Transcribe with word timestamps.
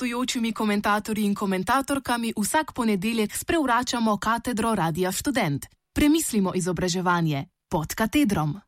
gostujočimi 0.00 0.52
komentatorji 0.52 1.24
in 1.24 1.34
komentatorkami 1.34 2.32
vsak 2.36 2.72
ponedeljek 2.72 3.36
sprevračamo 3.36 4.16
katedro 4.16 4.74
Radia 4.74 5.12
Student. 5.12 5.66
Premislimo 5.92 6.52
izobraževanje 6.54 7.44
pod 7.68 7.94
katedrom. 7.94 8.60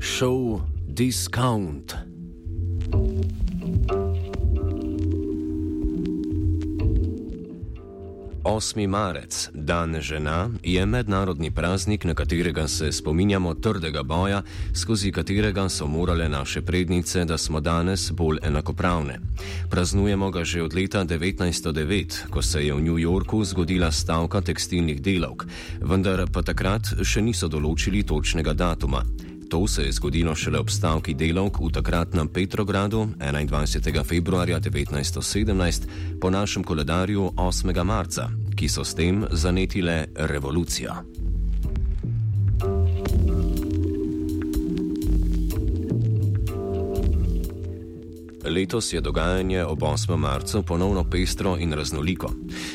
Show 0.00 0.60
Discount. 0.88 1.94
8. 8.48 8.86
marec, 8.88 9.50
dan 9.52 10.00
žena, 10.00 10.48
je 10.62 10.86
mednarodni 10.86 11.50
praznik, 11.50 12.04
na 12.04 12.14
katerega 12.14 12.68
se 12.68 12.92
spominjamo 12.92 13.54
trdega 13.54 14.02
boja, 14.02 14.42
skozi 14.74 15.12
katerega 15.12 15.68
so 15.68 15.86
morale 15.86 16.28
naše 16.28 16.62
prednice, 16.62 17.24
da 17.24 17.38
smo 17.38 17.60
danes 17.60 18.10
bolj 18.10 18.38
enakopravne. 18.42 19.20
Praznujemo 19.70 20.30
ga 20.30 20.44
že 20.44 20.62
od 20.62 20.74
leta 20.74 21.04
1909, 21.04 22.30
ko 22.30 22.42
se 22.42 22.64
je 22.66 22.74
v 22.74 22.80
New 22.80 22.96
Yorku 22.96 23.44
zgodila 23.44 23.92
stavka 23.92 24.40
tekstilnih 24.40 25.02
delavk, 25.02 25.44
vendar 25.80 26.24
pa 26.32 26.42
takrat 26.42 27.04
še 27.04 27.20
niso 27.20 27.48
določili 27.48 28.02
točnega 28.02 28.56
datuma. 28.56 29.04
To 29.48 29.66
se 29.66 29.82
je 29.82 29.92
zgodilo 29.92 30.34
šele 30.34 30.58
ob 30.58 30.70
stavki 30.70 31.14
delovk 31.14 31.60
v 31.60 31.72
takratnem 31.72 32.28
Petrogradu 32.28 33.08
21. 33.16 34.04
februarja 34.04 34.60
1917, 34.60 36.20
po 36.20 36.30
našem 36.30 36.64
koledarju 36.64 37.32
8. 37.36 37.84
marca, 37.84 38.28
ki 38.58 38.68
so 38.68 38.82
s 38.82 38.94
tem 38.94 39.22
zanetile 39.30 40.08
revolucijo. 40.14 41.27
Letos 48.58 48.92
je 48.92 49.00
dogajanje 49.00 49.64
ob 49.64 49.78
8. 49.78 50.16
marcu 50.16 50.62
ponovno 50.62 51.04
pestro 51.04 51.56
in 51.60 51.72
raznoliko. 51.72 52.30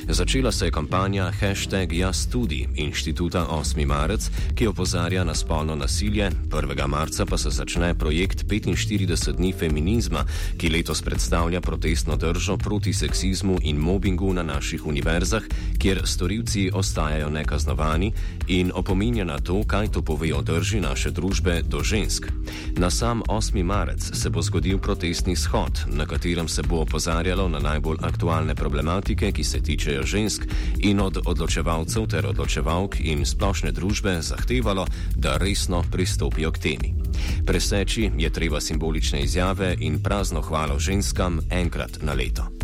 Začela 0.09 0.52
se 0.52 0.66
je 0.66 0.72
kampanja 0.72 1.31
hashtag 1.40 1.94
Jaz 1.94 2.28
tudi 2.31 2.67
inštituta 2.75 3.48
8. 3.52 3.86
marec, 3.86 4.30
ki 4.56 4.67
opozarja 4.67 5.23
na 5.23 5.36
spolno 5.36 5.75
nasilje, 5.75 6.31
1. 6.50 6.88
marca 6.88 7.25
pa 7.25 7.38
se 7.38 7.50
začne 7.50 7.94
projekt 7.94 8.45
45 8.45 9.31
dni 9.31 9.53
feminizma, 9.59 10.25
ki 10.58 10.70
letos 10.70 11.02
predstavlja 11.02 11.62
protestno 11.62 12.16
držo 12.16 12.58
proti 12.58 12.94
seksizmu 12.94 13.58
in 13.62 13.78
mobbingu 13.78 14.34
na 14.34 14.44
naših 14.44 14.86
univerzah, 14.86 15.44
kjer 15.80 16.02
storilci 16.06 16.72
ostajajo 16.73 17.30
nekaznovani 17.30 18.14
in 18.47 18.72
opominja 18.75 19.25
na 19.25 19.40
to, 19.40 19.64
kaj 19.68 19.88
to 19.88 20.02
pove 20.02 20.34
o 20.34 20.42
drži 20.42 20.80
naše 20.80 21.12
družbe 21.12 21.62
do 21.62 21.84
žensk. 21.84 22.31
Na 22.78 22.90
sam 22.90 23.22
8. 23.28 23.64
marec 23.64 24.12
se 24.14 24.30
bo 24.30 24.42
zgodil 24.42 24.78
protestni 24.78 25.36
shod 25.36 25.72
shod, 25.73 25.95
na 25.95 26.05
katerem 26.05 26.47
se 26.47 26.61
bo 26.61 26.81
opozarjalo 26.81 27.49
na 27.49 27.59
najbolj 27.59 27.97
aktualne 28.02 28.55
problematike, 28.55 29.31
ki 29.31 29.43
se 29.43 29.61
tičejo 29.61 30.03
žensk, 30.03 30.41
in 30.79 30.99
od 30.99 31.17
odločevalcev 31.25 32.07
ter 32.07 32.25
odločevalk 32.25 32.99
in 32.99 33.25
splošne 33.25 33.71
družbe 33.71 34.21
zahtevalo, 34.21 34.88
da 35.16 35.38
resno 35.38 35.83
pristopijo 35.91 36.51
k 36.51 36.57
temi. 36.57 36.94
Preseči 37.45 38.11
je 38.17 38.29
treba 38.29 38.61
simbolične 38.61 39.21
izjave 39.21 39.75
in 39.79 40.03
prazno 40.03 40.41
hvalo 40.41 40.79
ženskam 40.79 41.39
enkrat 41.50 42.00
na 42.01 42.13
leto. 42.13 42.62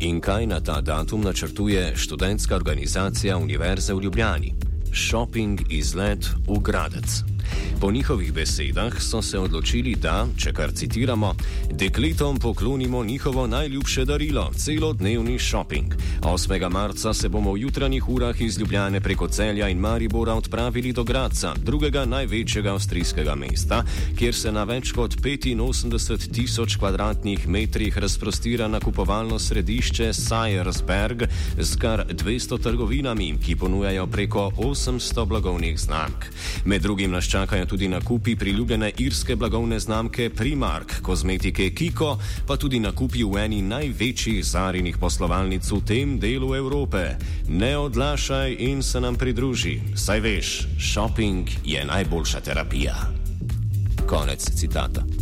In 0.00 0.20
kaj 0.20 0.46
na 0.46 0.60
ta 0.60 0.80
datum 0.80 1.20
načrtuje 1.20 1.92
študentska 1.96 2.56
organizacija 2.56 3.36
Univerze 3.36 3.94
v 3.94 4.00
Ljubljani? 4.00 4.54
Shopping 4.94 5.60
izlet 5.70 6.24
v 6.48 6.58
Gradec. 6.60 7.29
Po 7.80 7.90
njihovih 7.90 8.32
besedah 8.32 9.00
so 9.00 9.22
se 9.22 9.38
odločili, 9.38 9.94
da, 9.94 10.26
če 10.36 10.52
kar 10.52 10.72
citiramo, 10.72 11.34
dekletom 11.72 12.38
poklonimo 12.38 13.04
njihovo 13.04 13.46
najljubše 13.46 14.04
darilo, 14.04 14.50
celodnevni 14.56 15.38
šoping. 15.38 15.94
8. 16.20 16.70
marca 16.70 17.14
se 17.14 17.28
bomo 17.28 17.52
v 17.52 17.58
jutranjih 17.58 18.08
urah 18.08 18.40
iz 18.40 18.58
Ljubljane 18.58 19.00
preko 19.00 19.28
celja 19.28 19.68
in 19.68 19.78
Maribora 19.78 20.34
odpravili 20.34 20.92
do 20.92 21.04
Graca, 21.04 21.54
drugega 21.56 22.04
največjega 22.04 22.72
avstrijskega 22.72 23.34
mesta, 23.34 23.84
kjer 24.18 24.34
se 24.34 24.52
na 24.52 24.64
več 24.64 24.92
kot 24.92 25.16
85 25.16 26.28
tisoč 26.34 26.76
kvadratnih 26.76 27.48
metrih 27.48 27.98
razprostira 27.98 28.68
nakupovalno 28.68 29.38
središče 29.38 30.12
Sajersberg 30.12 31.24
z 31.58 31.76
kar 31.76 32.04
200 32.12 32.60
trgovinami, 32.62 33.38
ki 33.44 33.56
ponujajo 33.56 34.06
preko 34.06 34.50
800 34.56 35.26
blagovnih 35.26 35.80
znamk. 35.80 36.24
Med 36.64 36.82
drugim 36.82 37.10
nas 37.10 37.24
čakajo 37.40 37.66
tudi 37.66 37.88
nakupi 37.88 38.36
priljubljene 38.36 38.92
irske 38.98 39.36
blagovne 39.36 39.78
znamke 39.80 40.30
Primark, 40.30 41.00
kozmetike 41.02 41.70
Kiko, 41.70 42.18
pa 42.46 42.56
tudi 42.56 42.80
nakupi 42.80 43.24
v 43.24 43.38
eni 43.44 43.62
največjih 43.62 44.44
zarinih 44.44 44.98
poslovalnic 45.00 45.70
v 45.70 45.80
tem 45.86 46.18
delu 46.20 46.54
Evrope. 46.54 47.16
Ne 47.48 47.76
odlašaj 47.78 48.56
in 48.58 48.82
se 48.82 49.00
nam 49.00 49.16
pridruži, 49.16 49.80
saj 49.96 50.20
veš, 50.20 50.50
shopping 50.92 51.48
je 51.64 51.84
najboljša 51.84 52.40
terapija. 52.40 52.94
Konec 54.06 54.44
citata. 54.54 55.19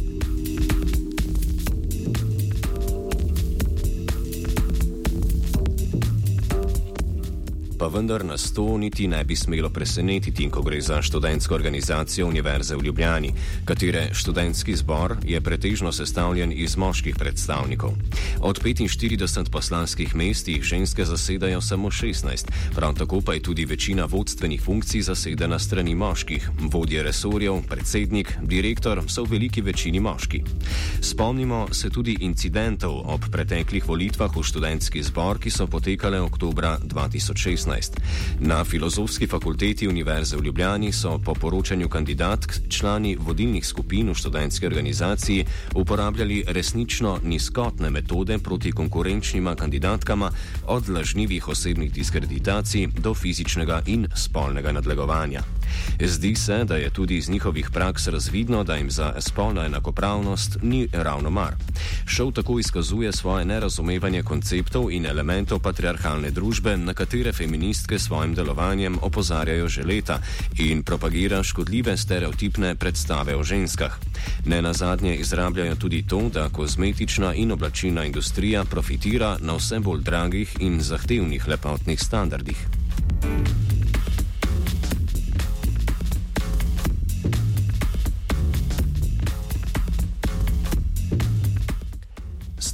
Pa 7.78 7.86
vendar 7.86 8.24
nas 8.24 8.52
to 8.52 8.78
niti 8.78 9.06
ne 9.08 9.24
bi 9.24 9.36
smelo 9.36 9.70
presenetiti, 9.70 10.50
ko 10.50 10.62
gre 10.62 10.80
za 10.80 11.02
študentsko 11.02 11.54
organizacijo 11.54 12.26
Univerze 12.26 12.76
v 12.76 12.82
Ljubljani, 12.82 13.32
katere 13.64 14.08
študentski 14.12 14.76
zbor 14.76 15.16
je 15.24 15.40
pretežno 15.40 15.92
sestavljen 15.92 16.52
iz 16.52 16.76
moških 16.76 17.16
predstavnikov. 17.16 17.94
Od 18.40 18.62
45 18.62 19.50
poslanskih 19.50 20.14
mest 20.16 20.48
jih 20.48 20.62
ženske 20.62 21.04
zasedajo 21.04 21.60
samo 21.60 21.90
16, 21.90 22.50
prav 22.74 22.94
tako 22.94 23.20
pa 23.20 23.34
je 23.34 23.42
tudi 23.42 23.64
večina 23.64 24.04
vodstvenih 24.04 24.62
funkcij 24.62 25.02
zasedena 25.02 25.58
strani 25.58 25.94
moških. 25.94 26.50
Vodje 26.70 27.02
resorjev, 27.02 27.62
predsednik, 27.68 28.32
direktor 28.42 29.02
so 29.06 29.24
v 29.24 29.30
veliki 29.30 29.62
večini 29.62 30.00
moški. 30.00 30.42
Spomnimo 31.00 31.68
se 31.72 31.90
tudi 31.90 32.16
incidentov 32.20 33.02
ob 33.04 33.30
preteklih 33.32 33.86
volitvah 33.88 34.36
v 34.36 34.42
študentski 34.42 35.02
zbor, 35.02 35.38
ki 35.38 35.50
so 35.50 35.66
potekale 35.66 36.20
oktobra 36.20 36.78
2016. 36.82 37.67
Na 38.40 38.64
filozofski 38.64 39.26
fakulteti 39.26 39.88
Univerze 39.88 40.36
v 40.36 40.44
Ljubljani 40.44 40.92
so 40.92 41.18
po 41.18 41.34
poročanju 41.34 41.88
kandidatk 41.88 42.52
člani 42.68 43.16
vodilnih 43.20 43.66
skupin 43.66 44.10
v 44.10 44.14
študentski 44.14 44.66
organizaciji 44.66 45.44
uporabljali 45.74 46.44
resnično 46.46 47.18
nizkotne 47.24 47.90
metode 47.90 48.38
proti 48.38 48.72
konkurenčnima 48.72 49.54
kandidatkama, 49.54 50.30
od 50.66 50.88
lažnivih 50.88 51.48
osebnih 51.48 51.92
diskreditacij 51.92 52.86
do 52.86 53.14
fizičnega 53.14 53.82
in 53.86 54.06
spolnega 54.16 54.72
nadlegovanja. 54.72 55.57
Zdi 56.00 56.34
se, 56.34 56.64
da 56.64 56.76
je 56.76 56.90
tudi 56.90 57.16
iz 57.16 57.28
njihovih 57.28 57.70
praks 57.70 58.06
razvidno, 58.06 58.64
da 58.64 58.76
jim 58.76 58.90
za 58.90 59.14
spolno 59.18 59.64
enakopravnost 59.64 60.58
ni 60.62 60.88
ravno 60.92 61.30
mar. 61.30 61.54
Šov 62.06 62.32
tako 62.32 62.58
izkazuje 62.58 63.12
svoje 63.12 63.44
nerazumevanje 63.44 64.22
konceptov 64.22 64.90
in 64.92 65.06
elementov 65.06 65.58
patriarhalne 65.58 66.30
družbe, 66.30 66.76
na 66.76 66.94
katere 66.94 67.32
feministke 67.32 67.98
s 67.98 68.06
svojim 68.06 68.34
delovanjem 68.34 68.98
opozarjajo 69.02 69.68
že 69.68 69.82
leta 69.82 70.20
in 70.58 70.82
propagira 70.82 71.42
škodljive 71.42 71.96
stereotipne 71.96 72.74
predstave 72.74 73.36
o 73.36 73.44
ženskah. 73.44 73.98
Ne 74.46 74.62
na 74.62 74.72
zadnje 74.72 75.16
izrabljajo 75.16 75.74
tudi 75.76 76.02
to, 76.08 76.30
da 76.32 76.48
kozmetična 76.48 77.34
in 77.34 77.52
oblačilna 77.52 78.04
industrija 78.04 78.64
profitira 78.64 79.36
na 79.40 79.54
vse 79.56 79.78
bolj 79.78 80.02
dragih 80.02 80.56
in 80.60 80.80
zahtevnih 80.80 81.48
lepotnih 81.48 82.00
standardih. 82.00 82.56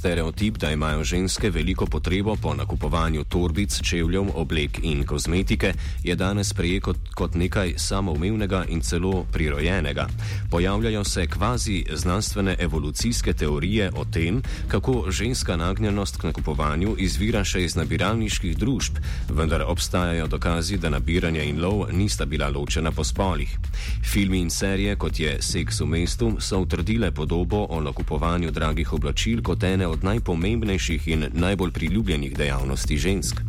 Stereotip, 0.05 0.57
da 0.57 0.71
imajo 0.71 1.03
ženske 1.03 1.49
veliko 1.49 1.85
potrebo 1.85 2.35
po 2.35 2.53
nakupovanju 2.53 3.23
torbic, 3.23 3.81
čevljev, 3.81 4.25
oblek 4.35 4.79
in 4.83 5.03
kozmetike, 5.05 5.73
je 6.03 6.15
danes 6.15 6.53
prejet 6.53 6.83
kot, 6.83 6.97
kot 7.15 7.35
nekaj 7.35 7.73
samoumevnega 7.77 8.65
in 8.69 8.81
celo 8.81 9.25
prirojenega. 9.33 10.05
Pojavljajo 10.51 11.03
se 11.03 11.25
kvazi 11.27 11.85
znanstvene 11.93 12.55
evolucijske 12.59 13.33
teorije 13.33 13.91
o 13.95 14.05
tem, 14.05 14.41
kako 14.67 15.11
ženska 15.11 15.55
nagnjenost 15.57 16.17
k 16.17 16.23
nakupovanju 16.29 16.95
izvira 16.99 17.41
še 17.43 17.63
iz 17.65 17.75
nabiralniških 17.75 18.57
družb, 18.57 19.01
vendar 19.29 19.65
obstajajo 19.65 20.27
dokazi, 20.27 20.77
da 20.77 20.93
nabiranje 20.93 21.49
in 21.49 21.63
lov 21.65 21.87
nista 21.91 22.25
bila 22.25 22.49
ločena 22.49 22.91
po 22.91 23.03
spolih. 23.03 23.57
Filmi 24.05 24.39
in 24.45 24.49
serije, 24.49 24.95
kot 24.95 25.19
je 25.19 25.37
Seks 25.41 25.81
v 25.81 25.89
mestu, 25.97 26.31
so 26.39 26.61
utrdile 26.61 27.11
podobo 27.11 27.65
o 27.69 27.81
nakupovanju 27.81 28.51
dragih 28.51 28.93
oblačil 28.93 29.41
kot 29.41 29.63
ene 29.63 29.87
od 29.87 29.94
od 29.95 30.03
najpomembnejših 30.03 31.07
in 31.07 31.29
najbolj 31.31 31.71
priljubljenih 31.71 32.35
dejavnosti 32.37 32.97
žensk. 32.97 33.39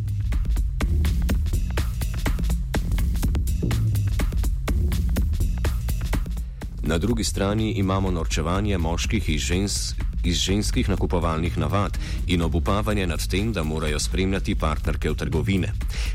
Na 6.87 6.97
drugi 6.97 7.23
strani 7.23 7.71
imamo 7.71 8.11
norčevanje 8.11 8.77
moških 8.77 9.29
iz 9.29 9.41
žensk 9.41 10.07
iz 10.27 10.37
ženskih 10.37 10.89
nakupovalnih 10.89 11.57
navad 11.57 11.97
in 12.27 12.41
obupavanje 12.41 13.07
nad 13.07 13.27
tem, 13.27 13.53
da 13.53 13.63
morajo 13.63 13.99
spremljati 13.99 14.55
partnerke 14.55 15.09
v 15.09 15.15
trgovine. 15.15 15.73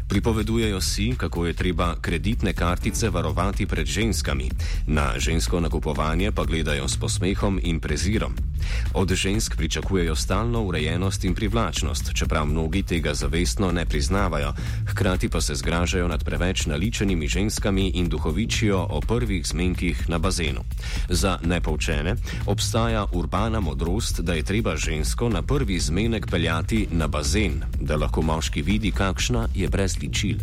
Pripovedujejo 0.08 0.80
si, 0.80 1.14
kako 1.16 1.46
je 1.46 1.54
treba 1.54 1.94
kreditne 2.00 2.52
kartice 2.52 3.10
varovati 3.10 3.66
pred 3.66 3.86
ženskami, 3.86 4.50
na 4.86 5.12
žensko 5.18 5.60
nakupovanje 5.60 6.32
pa 6.32 6.44
gledajo 6.44 6.88
s 6.88 6.96
posmehom 6.96 7.60
in 7.62 7.80
prezirom. 7.80 8.51
Od 8.94 9.12
žensk 9.12 9.56
pričakujejo 9.56 10.16
stalno 10.16 10.62
urejenost 10.62 11.24
in 11.24 11.34
privlačnost, 11.34 12.12
čeprav 12.14 12.46
mnogi 12.46 12.82
tega 12.82 13.14
zavestno 13.14 13.72
ne 13.72 13.86
priznavajo, 13.86 14.52
hkrati 14.86 15.28
pa 15.28 15.40
se 15.40 15.54
zgražajo 15.54 16.08
nad 16.08 16.24
preveč 16.24 16.66
naličenimi 16.66 17.28
ženskami 17.28 17.88
in 17.88 18.08
duhovičijo 18.08 18.86
o 18.90 19.00
prvih 19.00 19.46
zmenkih 19.46 20.08
na 20.08 20.18
bazenu. 20.18 20.60
Za 21.08 21.38
nepoučene 21.44 22.16
obstaja 22.46 23.06
urbana 23.12 23.60
modrost, 23.60 24.20
da 24.20 24.34
je 24.34 24.42
treba 24.42 24.76
žensko 24.76 25.28
na 25.28 25.42
prvi 25.42 25.80
zmenek 25.80 26.26
peljati 26.30 26.86
na 26.90 27.06
bazen, 27.06 27.62
da 27.80 27.96
lahko 27.96 28.22
moški 28.22 28.62
vidi, 28.62 28.90
kakšna 28.90 29.48
je 29.54 29.68
brez 29.68 29.98
ličil. 30.02 30.38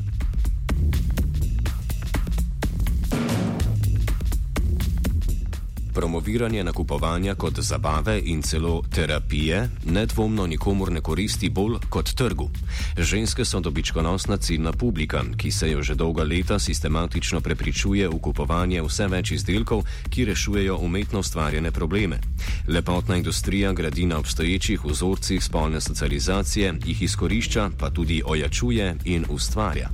Promoviranje 6.00 6.64
nakupovanja 6.64 7.36
kot 7.36 7.60
zabave 7.60 8.22
in 8.26 8.42
celo 8.42 8.84
terapije 8.96 9.70
nedvomno 9.86 10.48
nikomor 10.48 10.92
ne 10.92 11.02
koristi 11.02 11.50
bolj 11.50 11.76
kot 11.90 12.14
trgu. 12.16 12.50
Ženske 12.98 13.46
so 13.46 13.60
dobičkonosna 13.60 14.38
ciljna 14.38 14.72
publika, 14.72 15.24
ki 15.38 15.52
se 15.52 15.72
jo 15.72 15.84
že 15.84 15.96
dolga 15.96 16.24
leta 16.24 16.60
sistematično 16.60 17.42
prepričuje 17.42 18.08
v 18.08 18.20
kupovanje 18.20 18.82
vse 18.82 19.08
več 19.08 19.32
izdelkov, 19.32 19.84
ki 20.10 20.26
rešujejo 20.26 20.78
umetno 20.78 21.20
ustvarjene 21.20 21.72
probleme. 21.72 22.22
Lepotna 22.68 23.18
industrija 23.18 23.74
gradi 23.74 24.06
na 24.06 24.20
obstoječih 24.20 24.86
vzorcih 24.86 25.44
spolne 25.44 25.82
socializacije, 25.82 26.76
jih 26.86 27.02
izkorišča, 27.02 27.72
pa 27.80 27.90
tudi 27.90 28.22
ojačuje 28.26 28.96
in 29.06 29.26
ustvarja. 29.30 29.90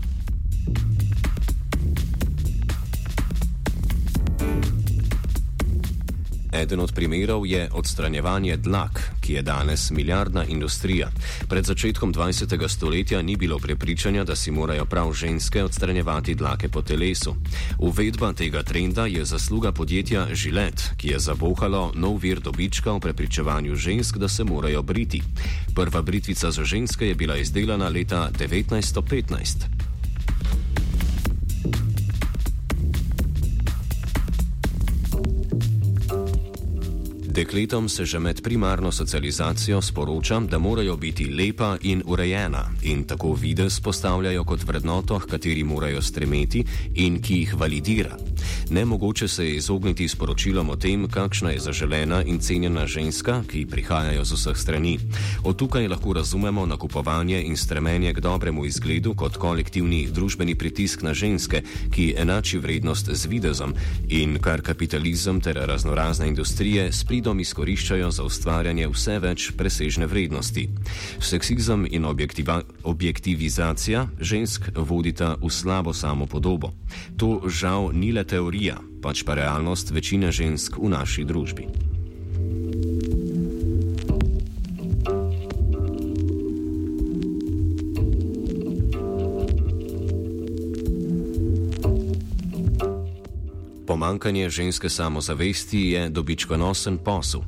Eden 6.55 6.79
od 6.79 6.91
primerov 6.95 7.45
je 7.47 7.69
odstranjevanje 7.73 8.57
dlak, 8.57 9.11
ki 9.21 9.33
je 9.33 9.41
danes 9.41 9.91
milijardna 9.91 10.45
industrija. 10.45 11.09
Pred 11.49 11.65
začetkom 11.65 12.13
20. 12.13 12.67
stoletja 12.69 13.21
ni 13.21 13.35
bilo 13.35 13.59
prepričanja, 13.59 14.23
da 14.23 14.35
si 14.35 14.51
morajo 14.51 14.85
prav 14.85 15.13
ženske 15.13 15.63
odstranjevati 15.63 16.35
dlake 16.35 16.69
po 16.69 16.81
telesu. 16.81 17.35
Uvedba 17.79 18.33
tega 18.33 18.63
trenda 18.63 19.05
je 19.05 19.25
zasluga 19.25 19.71
podjetja 19.71 20.27
Žilet, 20.33 20.91
ki 20.97 21.07
je 21.07 21.19
zavohalo 21.19 21.91
nov 21.95 22.17
vir 22.23 22.39
dobička 22.39 22.91
v 22.91 22.99
prepričevanju 22.99 23.75
žensk, 23.75 24.17
da 24.17 24.29
se 24.29 24.43
morajo 24.43 24.81
briti. 24.81 25.21
Prva 25.75 26.01
britvica 26.01 26.51
za 26.51 26.63
ženske 26.63 27.07
je 27.07 27.15
bila 27.15 27.37
izdelana 27.37 27.89
leta 27.89 28.29
1915. 28.39 29.94
Dekletom 37.35 37.89
se 37.89 38.05
že 38.05 38.19
med 38.19 38.41
primarno 38.41 38.91
socializacijo 38.91 39.81
sporoča, 39.81 40.39
da 40.39 40.57
morajo 40.57 40.95
biti 40.97 41.25
lepa 41.27 41.77
in 41.81 42.03
urejena 42.05 42.71
in 42.81 43.03
tako 43.03 43.33
videz 43.33 43.79
postavljajo 43.79 44.43
kot 44.43 44.63
vrednoto, 44.63 45.19
kateri 45.19 45.63
morajo 45.63 46.01
stremeti 46.01 46.63
in 46.95 47.21
ki 47.21 47.35
jih 47.35 47.55
validira. 47.59 48.17
Nemogoče 48.69 49.27
se 49.27 49.45
je 49.45 49.55
izogniti 49.55 50.07
sporočilom 50.07 50.69
o 50.69 50.75
tem, 50.75 51.07
kakšna 51.07 51.51
je 51.51 51.59
zaželena 51.59 52.23
in 52.23 52.39
cenjena 52.39 52.87
ženska, 52.87 53.43
ki 53.51 53.65
prihajajo 53.65 54.25
z 54.25 54.33
vseh 54.33 54.57
strani. 54.57 54.99
Od 55.43 55.55
tukaj 55.55 55.87
lahko 55.87 56.13
razumemo 56.13 56.65
nakupovanje 56.65 57.43
in 57.43 57.57
stremenje 57.57 58.13
k 58.13 58.19
dobremu 58.19 58.65
izgledu 58.65 59.13
kot 59.13 59.37
kolektivni 59.37 60.07
družbeni 60.07 60.55
pritisk 60.55 61.01
na 61.01 61.13
ženske, 61.13 61.61
ki 61.91 62.13
enači 62.17 62.57
vrednost 62.57 63.09
z 63.11 63.25
videzom 63.27 63.73
in 64.07 64.39
kar 64.39 64.61
kapitalizem 64.61 65.41
ter 65.41 65.55
raznorazne 65.55 66.27
industrije 66.27 66.93
s 66.93 67.03
pridom 67.03 67.24
izkoriščajo 67.33 68.11
za 68.11 68.23
ustvarjanje 68.23 68.87
vse 68.93 69.17
več 69.19 69.49
presežne 69.57 70.05
vrednosti. 70.05 70.69
Seksizem 71.17 71.87
in 71.89 72.05
objektivizacija 72.05 74.05
žensk 74.21 74.69
vodita 74.75 75.33
v 75.41 75.49
slabo 75.49 75.93
samopodobo. 75.93 76.73
To 77.17 77.41
žal 77.49 77.89
ni 77.93 78.13
le 78.13 78.23
teorija, 78.23 78.77
pač 79.01 79.25
pa 79.25 79.33
realnost 79.33 79.89
večine 79.89 80.29
žensk 80.29 80.77
v 80.77 80.93
naši 80.93 81.25
družbi. 81.25 81.94
Pomankanje 94.05 94.49
ženske 94.49 94.89
samozavesti 94.89 95.79
je 95.79 96.09
dobičkonosen 96.09 96.97
posel. 96.97 97.41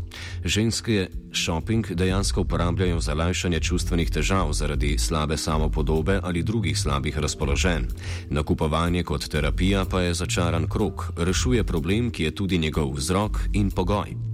Ženske 0.46 1.08
shopping 1.34 1.92
dejansko 1.92 2.42
uporabljajo 2.42 3.00
za 3.00 3.14
lajšanje 3.14 3.60
čustvenih 3.60 4.10
težav 4.12 4.54
zaradi 4.54 4.98
slabe 4.98 5.38
samopodobe 5.38 6.20
ali 6.24 6.44
drugih 6.44 6.80
slabih 6.80 7.20
razpoloženj. 7.20 7.86
Nakupovanje 8.30 9.04
kot 9.04 9.28
terapija 9.30 9.86
pa 9.86 10.02
je 10.02 10.14
začaran 10.14 10.66
krok, 10.68 11.12
rešuje 11.18 11.64
problem, 11.64 12.10
ki 12.12 12.24
je 12.24 12.36
tudi 12.36 12.58
njegov 12.58 12.96
vzrok 12.98 13.38
in 13.54 13.70
pogoj. 13.72 14.27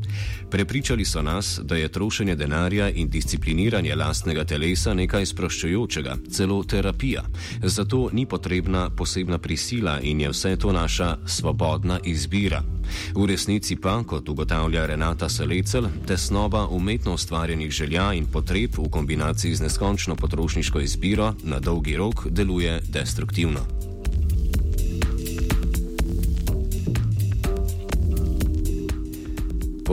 Prepričali 0.52 1.06
so 1.06 1.22
nas, 1.22 1.60
da 1.64 1.76
je 1.76 1.92
trošenje 1.92 2.36
denarja 2.36 2.90
in 2.90 3.10
discipliniranje 3.10 3.96
lastnega 3.96 4.44
telesa 4.44 4.94
nekaj 4.94 5.26
sproščujočega, 5.26 6.18
celo 6.32 6.64
terapija. 6.64 7.24
Zato 7.64 8.10
ni 8.14 8.26
potrebna 8.26 8.90
posebna 8.90 9.38
prisila 9.38 10.00
in 10.02 10.22
je 10.22 10.30
vse 10.30 10.56
to 10.56 10.72
naša 10.72 11.18
svobodna 11.26 12.00
izbira. 12.04 12.64
V 13.16 13.26
resnici 13.26 13.76
pa, 13.76 14.04
kot 14.04 14.30
ugotavlja 14.30 14.86
Renata 14.86 15.30
Salecel, 15.30 15.88
tesnoba 16.08 16.68
umetno 16.68 17.14
ustvarjenih 17.14 17.72
želja 17.72 18.14
in 18.14 18.26
potreb 18.26 18.78
v 18.78 18.90
kombinaciji 18.90 19.56
z 19.56 19.62
neskončno 19.62 20.16
potrošniško 20.16 20.80
izbiro 20.80 21.34
na 21.44 21.60
dolgi 21.60 21.96
rok 21.98 22.28
deluje 22.30 22.82
destruktivno. 22.90 23.93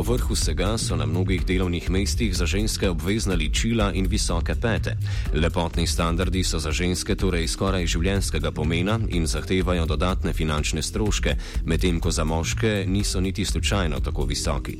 Povrh 0.01 0.31
vsega 0.33 0.79
so 0.79 0.97
na 0.97 1.05
mnogih 1.07 1.45
delovnih 1.47 1.91
mestih 1.91 2.37
za 2.37 2.47
ženske 2.47 2.89
obvezna 2.89 3.35
ličila 3.35 3.93
in 3.93 4.07
visoke 4.09 4.55
pete. 4.55 4.97
Lepotni 5.35 5.87
standardi 5.87 6.41
so 6.45 6.59
za 6.59 6.73
ženske 6.73 7.15
torej 7.15 7.45
skoraj 7.49 7.85
življenskega 7.87 8.49
pomena 8.51 8.97
in 9.13 9.27
zahtevajo 9.29 9.85
dodatne 9.85 10.33
finančne 10.33 10.81
stroške, 10.83 11.37
medtem 11.69 12.01
ko 12.01 12.11
za 12.11 12.25
moške 12.25 12.87
niso 12.89 13.21
niti 13.21 13.45
slučajno 13.45 14.01
tako 14.01 14.25
visoki. 14.25 14.79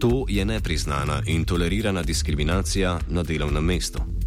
To 0.00 0.26
je 0.28 0.44
nepriznana 0.44 1.22
in 1.26 1.48
tolerirana 1.48 2.02
diskriminacija 2.02 2.98
na 3.08 3.22
delovnem 3.22 3.64
mestu. 3.64 4.17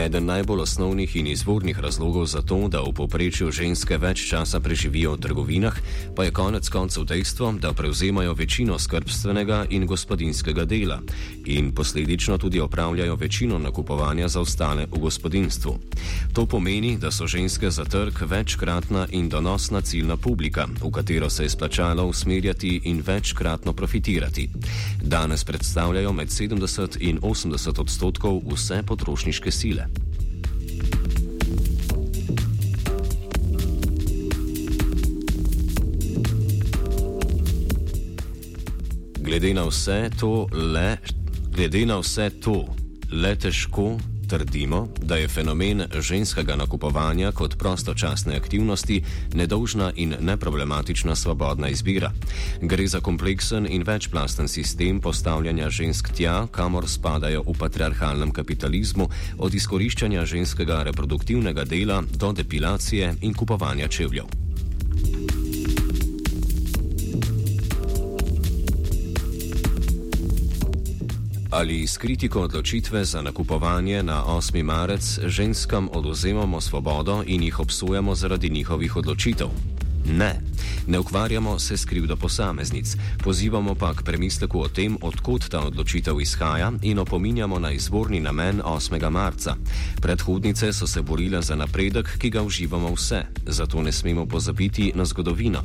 Eden 0.00 0.24
najbolj 0.24 0.60
osnovnih 0.60 1.16
in 1.16 1.26
izvornih 1.26 1.78
razlogov 1.78 2.26
za 2.26 2.42
to, 2.42 2.68
da 2.68 2.80
v 2.80 2.92
povprečju 2.96 3.50
ženske 3.52 3.98
več 4.00 4.22
časa 4.30 4.60
preživijo 4.60 5.12
v 5.12 5.20
trgovinah, 5.20 5.76
pa 6.16 6.24
je 6.24 6.32
konec 6.32 6.68
koncev 6.72 7.04
dejstvo, 7.04 7.52
da 7.60 7.72
prevzemajo 7.76 8.32
večino 8.32 8.78
skrbstvenega 8.78 9.66
in 9.70 9.84
gospodinskega 9.86 10.64
dela 10.64 11.02
in 11.44 11.72
posledično 11.76 12.38
tudi 12.38 12.60
opravljajo 12.60 13.16
večino 13.16 13.58
nakupovanja 13.58 14.28
za 14.28 14.40
ostale 14.40 14.86
v 14.86 14.98
gospodinstvu. 15.04 15.74
To 16.32 16.46
pomeni, 16.46 16.96
da 16.96 17.10
so 17.10 17.26
ženske 17.26 17.70
za 17.70 17.84
trg 17.84 18.22
večkratna 18.24 19.06
in 19.10 19.28
donosna 19.28 19.80
ciljna 19.80 20.16
publika, 20.16 20.66
v 20.80 20.90
katero 20.90 21.30
se 21.30 21.42
je 21.42 21.50
splačalo 21.50 22.06
usmerjati 22.06 22.80
in 22.84 23.02
večkratno 23.06 23.72
profitirati. 23.72 24.48
Danes 25.02 25.44
predstavljajo 25.44 26.12
med 26.12 26.28
70 26.28 26.96
in 27.00 27.18
80 27.20 27.80
odstotkov 27.80 28.40
vse 28.48 28.82
potrošniške 28.86 29.50
sile. 29.50 29.89
Glede 39.30 39.54
na 39.54 39.62
vse 39.62 40.10
to, 40.20 40.48
le, 40.52 40.96
glede 41.54 41.84
na 41.86 42.00
vse 42.02 42.30
to, 42.42 42.64
le 43.12 43.30
težko 43.38 43.92
trdimo, 44.26 44.88
da 45.02 45.16
je 45.16 45.28
fenomen 45.28 45.84
ženskega 46.00 46.56
nakupovanja 46.56 47.30
kot 47.32 47.54
prostočasne 47.58 48.34
aktivnosti 48.36 49.02
nedolžna 49.34 49.92
in 49.96 50.16
neproblematična 50.20 51.14
svobodna 51.14 51.68
izbira. 51.68 52.10
Gre 52.62 52.86
za 52.86 53.00
kompleksen 53.00 53.70
in 53.70 53.86
večplasten 53.86 54.48
sistem 54.48 55.00
postavljanja 55.00 55.70
žensk 55.70 56.10
tja, 56.10 56.46
kamor 56.50 56.88
spadajo 56.88 57.46
v 57.46 57.58
patriarhalnem 57.58 58.34
kapitalizmu, 58.34 59.08
od 59.38 59.54
izkoriščanja 59.54 60.26
ženskega 60.26 60.82
reproduktivnega 60.82 61.64
dela 61.64 62.02
do 62.18 62.32
depilacije 62.32 63.14
in 63.22 63.34
kupovanja 63.34 63.88
čevljev. 63.88 64.49
Ali 71.50 71.86
s 71.86 71.98
kritiko 71.98 72.40
odločitve 72.40 73.04
za 73.04 73.22
nakupovanje 73.22 74.02
na 74.02 74.24
8. 74.24 74.62
marec 74.62 75.18
ženskam 75.26 75.88
oduzemamo 75.92 76.60
svobodo 76.60 77.22
in 77.26 77.42
jih 77.42 77.60
obsojamo 77.60 78.14
zaradi 78.14 78.50
njihovih 78.50 78.96
odločitev? 78.96 79.48
Ne. 80.04 80.40
Ne 80.86 80.98
ukvarjamo 80.98 81.58
se 81.58 81.76
s 81.76 81.84
krivdo 81.84 82.16
posameznic, 82.16 82.96
pozivamo 83.24 83.74
pa 83.74 83.94
k 83.94 84.02
premisleku 84.02 84.60
o 84.60 84.68
tem, 84.68 84.96
odkot 85.02 85.48
ta 85.48 85.60
odločitev 85.60 86.20
izhaja 86.20 86.72
in 86.82 86.98
opominjamo 86.98 87.58
na 87.58 87.70
izvorni 87.72 88.20
namen 88.20 88.60
8. 88.64 89.10
marca. 89.10 89.56
Predhodnice 90.00 90.72
so 90.72 90.86
se 90.86 91.02
borile 91.02 91.42
za 91.42 91.56
napredek, 91.56 92.18
ki 92.18 92.30
ga 92.30 92.42
uživamo 92.42 92.94
vse, 92.94 93.22
zato 93.46 93.82
ne 93.82 93.92
smemo 93.92 94.26
pozabiti 94.26 94.92
na 94.94 95.04
zgodovino. 95.04 95.62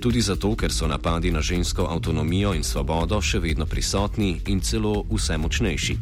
Tudi 0.00 0.20
zato, 0.20 0.56
ker 0.56 0.72
so 0.72 0.86
napadi 0.86 1.30
na 1.30 1.40
žensko 1.40 1.86
avtonomijo 1.90 2.54
in 2.54 2.64
svobodo 2.64 3.20
še 3.20 3.38
vedno 3.38 3.66
prisotni 3.66 4.40
in 4.46 4.60
celo 4.60 5.04
vse 5.10 5.38
močnejši. 5.38 5.96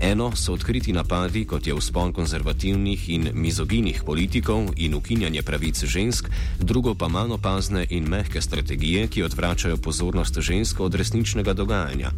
Eno 0.00 0.32
so 0.36 0.52
odkriti 0.52 0.92
napadi, 0.92 1.44
kot 1.44 1.66
je 1.66 1.74
vzpon 1.74 2.12
konzervativnih 2.12 3.08
in 3.10 3.30
mizoginih 3.34 4.02
politikov 4.06 4.72
in 4.76 4.94
ukinjanje 4.94 5.42
pravic 5.42 5.84
žensk, 5.84 6.30
drugo 6.58 6.94
pa 6.94 7.08
manj 7.08 7.17
opazne 7.26 7.86
in 7.90 8.08
mehke 8.08 8.40
strategije, 8.40 9.06
ki 9.06 9.22
odvračajo 9.22 9.76
pozornost 9.76 10.38
žensk 10.40 10.80
od 10.80 10.94
resničnega 10.94 11.52
dogajanja. 11.52 12.10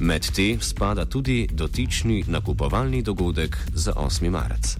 Med 0.00 0.30
te 0.34 0.56
spada 0.60 1.04
tudi 1.04 1.48
dotični 1.52 2.24
nakupovalni 2.26 3.02
dogodek 3.02 3.56
za 3.74 3.92
8. 3.92 4.30
marec. 4.30 4.76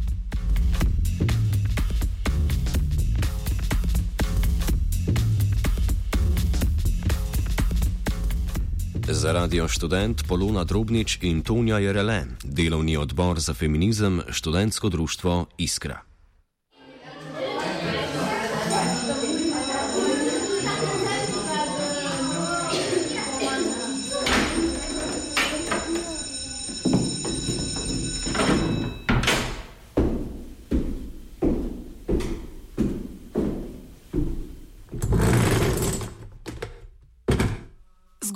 Za 9.09 9.33
radio 9.33 9.69
študent 9.69 10.27
Polona 10.29 10.65
Drobnič 10.65 11.19
in 11.23 11.43
Tonja 11.43 11.79
Jerele, 11.79 12.25
delovni 12.45 12.97
odbor 12.97 13.41
za 13.41 13.55
feminizem, 13.55 14.23
študentsko 14.31 14.89
društvo 14.89 15.47
Iskra. 15.59 16.06